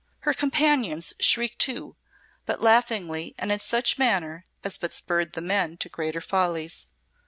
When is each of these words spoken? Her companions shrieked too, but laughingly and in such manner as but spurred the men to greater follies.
Her 0.21 0.33
companions 0.33 1.13
shrieked 1.19 1.59
too, 1.59 1.95
but 2.47 2.59
laughingly 2.59 3.35
and 3.37 3.51
in 3.51 3.59
such 3.59 3.99
manner 3.99 4.45
as 4.63 4.79
but 4.79 4.93
spurred 4.93 5.33
the 5.33 5.41
men 5.41 5.77
to 5.77 5.89
greater 5.89 6.21
follies. 6.21 6.87